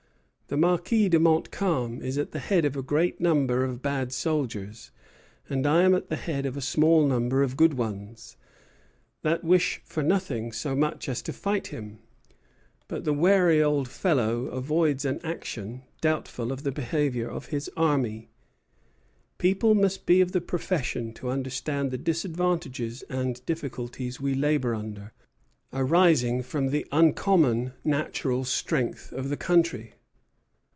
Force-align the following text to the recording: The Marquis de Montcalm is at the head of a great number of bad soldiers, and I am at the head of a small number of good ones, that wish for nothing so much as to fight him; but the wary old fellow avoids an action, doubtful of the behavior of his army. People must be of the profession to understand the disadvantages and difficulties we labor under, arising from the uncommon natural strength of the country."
The 0.53 0.57
Marquis 0.57 1.07
de 1.07 1.17
Montcalm 1.17 2.01
is 2.01 2.17
at 2.17 2.31
the 2.31 2.39
head 2.39 2.65
of 2.65 2.75
a 2.75 2.83
great 2.83 3.21
number 3.21 3.63
of 3.63 3.81
bad 3.81 4.11
soldiers, 4.11 4.91
and 5.49 5.65
I 5.65 5.83
am 5.83 5.95
at 5.95 6.09
the 6.09 6.17
head 6.17 6.45
of 6.45 6.57
a 6.57 6.61
small 6.61 7.07
number 7.07 7.41
of 7.41 7.55
good 7.55 7.75
ones, 7.75 8.35
that 9.21 9.45
wish 9.45 9.79
for 9.85 10.03
nothing 10.03 10.51
so 10.51 10.75
much 10.75 11.07
as 11.07 11.21
to 11.21 11.31
fight 11.31 11.67
him; 11.67 11.99
but 12.89 13.05
the 13.05 13.13
wary 13.13 13.63
old 13.63 13.87
fellow 13.87 14.47
avoids 14.47 15.05
an 15.05 15.21
action, 15.23 15.83
doubtful 16.01 16.51
of 16.51 16.63
the 16.63 16.71
behavior 16.73 17.29
of 17.29 17.45
his 17.45 17.71
army. 17.77 18.29
People 19.37 19.73
must 19.73 20.05
be 20.05 20.19
of 20.19 20.33
the 20.33 20.41
profession 20.41 21.13
to 21.13 21.29
understand 21.29 21.91
the 21.91 21.97
disadvantages 21.97 23.03
and 23.03 23.39
difficulties 23.45 24.19
we 24.19 24.35
labor 24.35 24.75
under, 24.75 25.13
arising 25.71 26.43
from 26.43 26.71
the 26.71 26.85
uncommon 26.91 27.71
natural 27.85 28.43
strength 28.43 29.13
of 29.13 29.29
the 29.29 29.37
country." 29.37 29.93